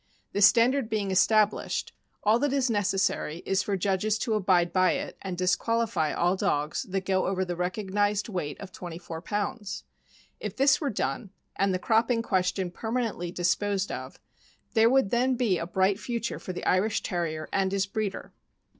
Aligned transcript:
The 0.31 0.41
standard 0.41 0.89
being 0.89 1.11
established, 1.11 1.93
all 2.23 2.39
that 2.39 2.51
is 2.53 2.71
necessary 2.71 3.43
is 3.45 3.61
for 3.61 3.77
judges 3.77 4.17
to 4.17 4.33
abide 4.33 4.73
by 4.73 4.93
it, 4.93 5.15
and 5.21 5.37
disqualify 5.37 6.11
all 6.11 6.35
dogs 6.35 6.87
that 6.89 7.05
go 7.05 7.27
over 7.27 7.45
the 7.45 7.55
recognized 7.55 8.27
weight 8.27 8.59
of 8.59 8.71
twenty 8.71 8.97
four 8.97 9.21
pounds. 9.21 9.83
If 10.39 10.55
this 10.55 10.81
were 10.81 10.89
done, 10.89 11.29
and 11.55 11.71
the 11.71 11.77
cropping 11.77 12.23
question 12.23 12.71
permanently 12.71 13.31
disposed 13.31 13.91
of, 13.91 14.19
there 14.73 14.89
would 14.89 15.11
then 15.11 15.35
be 15.35 15.59
a 15.59 15.67
bright 15.67 15.99
future 15.99 16.39
for 16.39 16.51
the 16.51 16.65
Irish 16.65 17.03
Terrier 17.03 17.47
and 17.53 17.71
his 17.71 17.85
breeder. 17.85 18.33